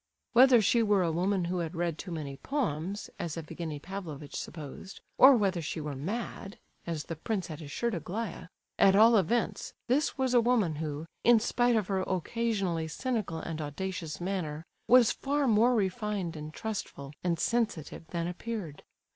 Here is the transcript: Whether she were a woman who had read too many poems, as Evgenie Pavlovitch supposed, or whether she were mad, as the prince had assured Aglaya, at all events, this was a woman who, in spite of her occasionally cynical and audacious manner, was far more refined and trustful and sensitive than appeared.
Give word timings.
Whether 0.33 0.63
she 0.63 0.81
were 0.81 1.03
a 1.03 1.11
woman 1.11 1.45
who 1.45 1.59
had 1.59 1.75
read 1.75 1.99
too 1.99 2.09
many 2.09 2.35
poems, 2.37 3.07
as 3.19 3.37
Evgenie 3.37 3.77
Pavlovitch 3.77 4.35
supposed, 4.35 4.99
or 5.19 5.35
whether 5.37 5.61
she 5.61 5.79
were 5.79 5.95
mad, 5.95 6.57
as 6.87 7.03
the 7.03 7.15
prince 7.15 7.45
had 7.45 7.61
assured 7.61 7.93
Aglaya, 7.93 8.47
at 8.79 8.95
all 8.95 9.15
events, 9.15 9.73
this 9.87 10.17
was 10.17 10.33
a 10.33 10.41
woman 10.41 10.77
who, 10.77 11.05
in 11.23 11.39
spite 11.39 11.75
of 11.75 11.85
her 11.85 11.99
occasionally 12.01 12.87
cynical 12.87 13.37
and 13.37 13.61
audacious 13.61 14.19
manner, 14.19 14.65
was 14.87 15.11
far 15.11 15.45
more 15.47 15.75
refined 15.75 16.35
and 16.35 16.51
trustful 16.51 17.13
and 17.23 17.37
sensitive 17.37 18.07
than 18.07 18.25
appeared. 18.27 18.81